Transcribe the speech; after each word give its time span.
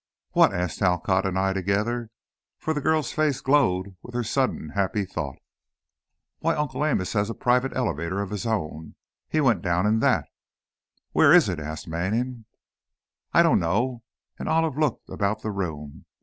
"What?" 0.31 0.51
asked 0.51 0.79
Talcott 0.79 1.27
and 1.27 1.37
I 1.37 1.53
together, 1.53 2.09
for 2.57 2.73
the 2.73 2.81
girl's 2.81 3.11
face 3.11 3.39
glowed 3.39 3.95
with 4.01 4.15
her 4.15 4.23
sudden 4.23 4.69
happy 4.69 5.05
thought. 5.05 5.37
"Why, 6.39 6.55
Uncle 6.55 6.83
Amos 6.83 7.13
has 7.13 7.29
a 7.29 7.35
private 7.35 7.71
elevator 7.77 8.19
of 8.19 8.31
his 8.31 8.47
own. 8.47 8.95
He 9.29 9.39
went 9.41 9.61
down 9.61 9.85
in 9.85 9.99
that!" 9.99 10.25
"Where 11.11 11.31
is 11.31 11.47
it?" 11.49 11.59
asked 11.59 11.87
Manning. 11.87 12.45
"I 13.31 13.43
don't 13.43 13.59
know," 13.59 14.01
and 14.39 14.49
Olive 14.49 14.75
looked 14.75 15.07
about 15.07 15.43
the 15.43 15.51
room. 15.51 16.05